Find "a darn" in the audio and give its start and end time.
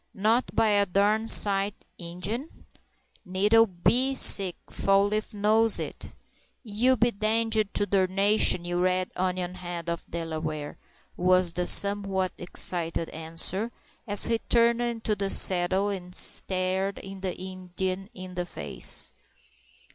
0.69-1.27